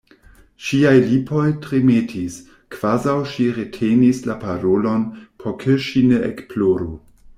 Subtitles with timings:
[0.67, 2.37] Ŝiaj lipoj tremetis,
[2.77, 5.05] kvazaŭ ŝi retenis la parolon,
[5.45, 6.91] por ke ŝi ne ekploru.